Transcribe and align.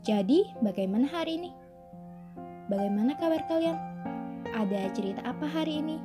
Jadi, 0.00 0.48
bagaimana 0.64 1.04
hari 1.04 1.36
ini? 1.36 1.50
Bagaimana 2.72 3.12
kabar 3.20 3.44
kalian? 3.44 3.76
Ada 4.56 4.88
cerita 4.96 5.20
apa 5.28 5.44
hari 5.44 5.84
ini? 5.84 6.00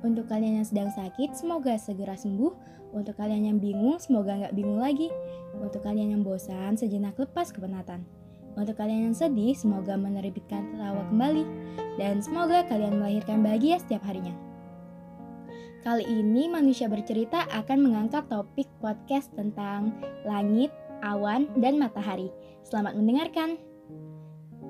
Untuk 0.00 0.24
kalian 0.32 0.64
yang 0.64 0.66
sedang 0.68 0.88
sakit, 0.88 1.36
semoga 1.36 1.76
segera 1.76 2.16
sembuh. 2.16 2.52
Untuk 2.96 3.12
kalian 3.20 3.52
yang 3.52 3.58
bingung, 3.60 4.00
semoga 4.00 4.40
nggak 4.40 4.56
bingung 4.56 4.80
lagi. 4.80 5.12
Untuk 5.52 5.84
kalian 5.84 6.16
yang 6.16 6.22
bosan, 6.24 6.80
sejenak 6.80 7.12
lepas 7.20 7.52
kepenatan. 7.52 8.08
Untuk 8.56 8.72
kalian 8.80 9.12
yang 9.12 9.16
sedih, 9.16 9.52
semoga 9.52 10.00
menerbitkan 10.00 10.72
tertawa 10.72 11.04
kembali. 11.12 11.44
Dan 12.00 12.24
semoga 12.24 12.64
kalian 12.64 12.96
melahirkan 12.96 13.44
bahagia 13.44 13.76
setiap 13.76 14.00
harinya. 14.08 14.32
Kali 15.84 16.08
ini 16.08 16.48
manusia 16.48 16.88
bercerita 16.88 17.44
akan 17.52 17.84
mengangkat 17.84 18.26
topik 18.32 18.66
podcast 18.80 19.28
tentang 19.36 19.92
langit, 20.24 20.72
awan, 21.04 21.48
dan 21.58 21.76
matahari. 21.80 22.32
Selamat 22.64 22.96
mendengarkan. 22.96 23.60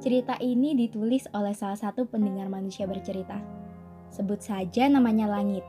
Cerita 0.01 0.37
ini 0.43 0.77
ditulis 0.77 1.25
oleh 1.33 1.57
salah 1.57 1.79
satu 1.79 2.05
pendengar 2.05 2.47
manusia 2.53 2.85
bercerita. 2.85 3.41
Sebut 4.13 4.41
saja 4.41 4.87
namanya 4.89 5.29
Langit. 5.29 5.65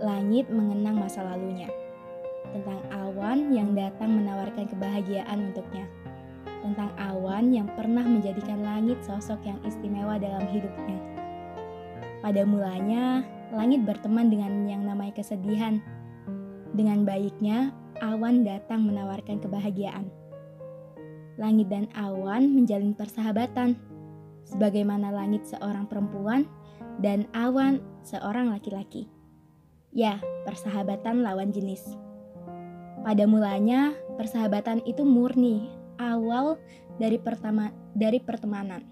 Langit 0.00 0.48
mengenang 0.50 0.98
masa 0.98 1.22
lalunya. 1.22 1.68
Tentang 2.50 2.82
awan 2.90 3.54
yang 3.54 3.76
datang 3.78 4.10
menawarkan 4.18 4.66
kebahagiaan 4.66 5.52
untuknya. 5.52 5.86
Tentang 6.60 6.90
awan 6.98 7.54
yang 7.54 7.70
pernah 7.72 8.02
menjadikan 8.04 8.60
langit 8.66 9.00
sosok 9.06 9.40
yang 9.46 9.60
istimewa 9.64 10.18
dalam 10.18 10.44
hidupnya. 10.50 10.98
Pada 12.20 12.44
mulanya, 12.44 13.24
langit 13.54 13.86
berteman 13.86 14.28
dengan 14.28 14.68
yang 14.68 14.84
namanya 14.84 15.16
kesedihan. 15.16 15.80
Dengan 16.76 17.08
baiknya, 17.08 17.72
awan 18.00 18.42
datang 18.42 18.84
menawarkan 18.88 19.40
kebahagiaan. 19.40 20.08
Langit 21.40 21.72
dan 21.72 21.88
awan 21.96 22.52
menjalin 22.52 22.92
persahabatan, 22.92 23.78
sebagaimana 24.44 25.14
langit 25.14 25.46
seorang 25.46 25.86
perempuan 25.86 26.44
dan 27.00 27.24
awan 27.32 27.80
seorang 28.02 28.50
laki-laki. 28.50 29.08
Ya, 29.94 30.20
persahabatan 30.44 31.22
lawan 31.24 31.50
jenis. 31.54 31.96
Pada 33.00 33.24
mulanya, 33.24 33.96
persahabatan 34.20 34.84
itu 34.84 35.02
murni, 35.02 35.72
awal 35.96 36.60
dari 37.00 37.16
pertama 37.16 37.72
dari 37.96 38.20
pertemanan. 38.20 38.84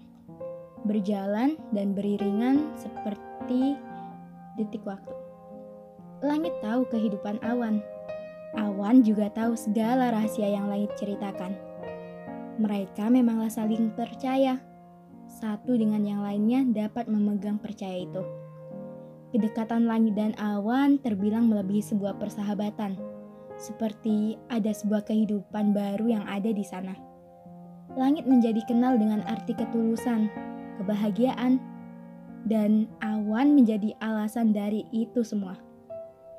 Berjalan 0.83 1.59
dan 1.75 1.93
beriringan 1.93 2.73
seperti 2.79 3.77
detik 4.57 4.81
waktu. 4.87 5.13
Langit 6.25 6.51
tahu 6.59 6.83
kehidupan 6.89 7.39
awan. 7.45 7.79
Awan 8.57 9.05
juga 9.05 9.29
tahu 9.29 9.53
segala 9.53 10.09
rahasia 10.09 10.49
yang 10.49 10.65
langit 10.65 10.89
ceritakan. 10.97 11.53
Mereka 12.57 13.07
memanglah 13.13 13.51
saling 13.51 13.93
percaya. 13.93 14.57
Satu 15.29 15.77
dengan 15.77 16.01
yang 16.01 16.25
lainnya 16.25 16.65
dapat 16.65 17.05
memegang 17.05 17.61
percaya 17.61 18.01
itu. 18.01 18.25
Kedekatan 19.29 19.85
langit 19.85 20.17
dan 20.17 20.33
awan 20.41 20.97
terbilang 20.97 21.45
melebihi 21.45 21.85
sebuah 21.85 22.17
persahabatan. 22.17 22.97
Seperti 23.61 24.41
ada 24.49 24.73
sebuah 24.73 25.05
kehidupan 25.05 25.69
baru 25.69 26.09
yang 26.09 26.25
ada 26.25 26.49
di 26.49 26.65
sana. 26.65 26.97
Langit 27.93 28.25
menjadi 28.25 28.65
kenal 28.65 28.97
dengan 28.97 29.21
arti 29.29 29.53
ketulusan, 29.53 30.33
kebahagiaan, 30.81 31.61
dan 32.49 32.89
awan 33.05 33.53
menjadi 33.53 33.93
alasan 34.01 34.49
dari 34.49 34.87
itu 34.89 35.21
semua. 35.21 35.59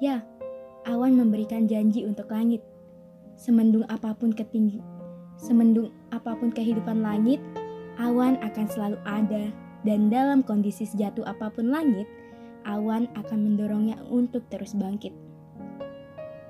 Ya, 0.03 0.25
awan 0.89 1.17
memberikan 1.17 1.69
janji 1.69 2.07
untuk 2.07 2.31
langit. 2.33 2.65
Semendung 3.41 3.89
apa 3.89 4.13
pun 4.13 4.37
ketinggi, 4.37 4.85
semendung 5.41 5.89
apa 6.13 6.37
pun 6.37 6.53
kehidupan 6.53 7.01
langit, 7.01 7.41
awan 7.97 8.37
akan 8.45 8.67
selalu 8.69 8.99
ada 9.09 9.49
dan 9.85 10.13
dalam 10.13 10.45
kondisi 10.45 10.85
sejatuh 10.85 11.25
apa 11.25 11.49
pun 11.49 11.73
langit, 11.73 12.05
awan 12.69 13.09
akan 13.17 13.39
mendorongnya 13.41 13.97
untuk 14.13 14.45
terus 14.53 14.77
bangkit. 14.77 15.17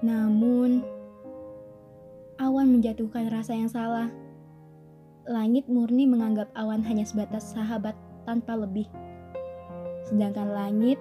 Namun, 0.02 0.82
awan 2.42 2.72
menjatuhkan 2.72 3.30
rasa 3.30 3.54
yang 3.54 3.70
salah. 3.70 4.10
Langit 5.30 5.70
murni 5.70 6.10
menganggap 6.10 6.50
awan 6.58 6.82
hanya 6.82 7.06
sebatas 7.06 7.54
sahabat 7.54 7.94
tanpa 8.26 8.58
lebih. 8.58 8.88
Sedangkan 10.10 10.50
langit, 10.50 10.98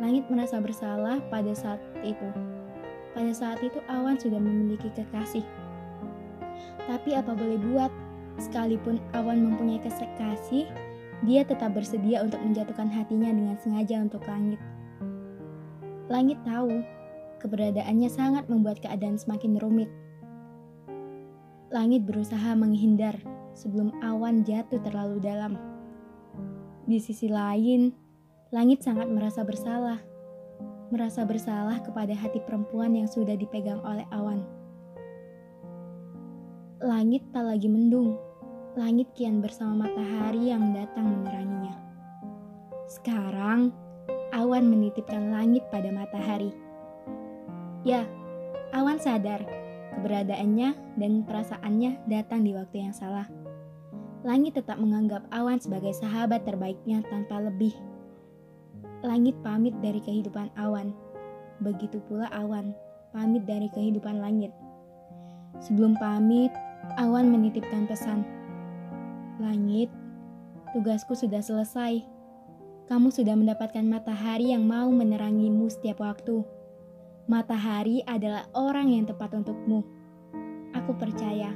langit 0.00 0.24
merasa 0.32 0.56
bersalah 0.58 1.20
pada 1.28 1.52
saat 1.52 1.78
itu. 2.00 2.24
Pada 3.12 3.30
saat 3.36 3.60
itu 3.60 3.78
awan 3.92 4.16
sudah 4.16 4.40
memiliki 4.40 4.88
kekasih. 4.96 5.44
Tapi 6.88 7.14
apa 7.14 7.36
boleh 7.36 7.60
buat, 7.70 7.92
sekalipun 8.40 8.96
awan 9.12 9.52
mempunyai 9.52 9.78
kekasih, 9.84 10.64
dia 11.28 11.44
tetap 11.44 11.76
bersedia 11.76 12.24
untuk 12.24 12.40
menjatuhkan 12.40 12.88
hatinya 12.88 13.28
dengan 13.28 13.56
sengaja 13.60 14.00
untuk 14.00 14.24
langit. 14.24 14.56
Langit 16.08 16.40
tahu, 16.48 16.80
keberadaannya 17.44 18.08
sangat 18.08 18.48
membuat 18.48 18.80
keadaan 18.80 19.20
semakin 19.20 19.60
rumit. 19.60 19.92
Langit 21.70 22.08
berusaha 22.08 22.56
menghindar 22.56 23.14
sebelum 23.52 23.92
awan 24.00 24.42
jatuh 24.42 24.80
terlalu 24.80 25.20
dalam. 25.22 25.54
Di 26.88 26.98
sisi 26.98 27.30
lain, 27.30 27.94
Langit 28.50 28.82
sangat 28.82 29.06
merasa 29.06 29.46
bersalah. 29.46 30.02
Merasa 30.90 31.22
bersalah 31.22 31.78
kepada 31.86 32.10
hati 32.18 32.42
perempuan 32.42 32.98
yang 32.98 33.06
sudah 33.06 33.38
dipegang 33.38 33.78
oleh 33.86 34.02
awan. 34.10 34.42
Langit 36.82 37.22
tak 37.30 37.46
lagi 37.46 37.70
mendung. 37.70 38.18
Langit 38.74 39.14
kian 39.14 39.38
bersama 39.38 39.86
matahari 39.86 40.50
yang 40.50 40.74
datang 40.74 41.06
meneranginya. 41.06 41.78
Sekarang, 42.90 43.70
awan 44.34 44.66
menitipkan 44.66 45.30
langit 45.30 45.62
pada 45.70 45.94
matahari. 45.94 46.50
Ya, 47.86 48.02
awan 48.74 48.98
sadar 48.98 49.46
keberadaannya 49.94 50.98
dan 50.98 51.22
perasaannya 51.22 52.02
datang 52.10 52.42
di 52.42 52.50
waktu 52.58 52.82
yang 52.82 52.94
salah. 52.98 53.30
Langit 54.26 54.58
tetap 54.58 54.82
menganggap 54.82 55.22
awan 55.30 55.62
sebagai 55.62 55.94
sahabat 55.94 56.42
terbaiknya 56.42 57.06
tanpa 57.06 57.38
lebih 57.38 57.78
Langit 59.00 59.36
pamit 59.40 59.72
dari 59.80 60.00
kehidupan 60.04 60.52
awan, 60.60 60.92
begitu 61.64 62.00
pula 62.04 62.28
awan 62.36 62.76
pamit 63.10 63.42
dari 63.46 63.66
kehidupan 63.70 64.22
langit. 64.22 64.54
Sebelum 65.60 65.98
pamit, 65.98 66.50
awan 66.96 67.28
menitipkan 67.28 67.84
pesan. 67.84 68.22
Langit, 69.42 69.90
tugasku 70.72 71.18
sudah 71.18 71.42
selesai. 71.42 72.06
Kamu 72.90 73.14
sudah 73.14 73.38
mendapatkan 73.38 73.86
matahari 73.86 74.50
yang 74.50 74.66
mau 74.66 74.90
menerangimu 74.90 75.70
setiap 75.70 76.02
waktu. 76.02 76.42
Matahari 77.30 78.02
adalah 78.02 78.50
orang 78.58 78.90
yang 78.90 79.06
tepat 79.06 79.30
untukmu. 79.38 79.86
Aku 80.74 80.92
percaya 80.98 81.54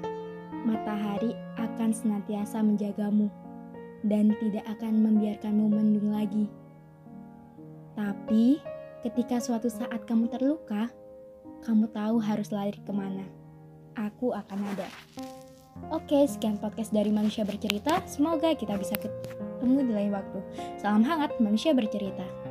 matahari 0.63 1.35
akan 1.59 1.91
senantiasa 1.91 2.63
menjagamu 2.63 3.27
dan 4.07 4.31
tidak 4.39 4.63
akan 4.79 5.03
membiarkanmu 5.03 5.67
mendung 5.67 6.15
lagi. 6.15 6.47
Tapi, 7.95 8.59
ketika 9.07 9.39
suatu 9.39 9.71
saat 9.71 10.03
kamu 10.07 10.31
terluka, 10.31 10.91
kamu 11.65 11.89
tahu 11.95 12.21
harus 12.21 12.53
lari 12.53 12.77
ke 12.77 12.93
mana. 12.93 13.25
Aku 13.95 14.35
akan 14.35 14.61
ada. 14.75 14.89
Oke, 15.91 16.27
sekian 16.27 16.59
podcast 16.59 16.91
dari 16.91 17.11
Manusia 17.11 17.47
Bercerita. 17.47 18.03
Semoga 18.07 18.55
kita 18.55 18.75
bisa 18.79 18.95
ketemu 18.99 19.87
di 19.87 19.93
lain 19.95 20.11
waktu. 20.15 20.39
Salam 20.79 21.07
hangat, 21.07 21.39
Manusia 21.39 21.73
Bercerita. 21.73 22.44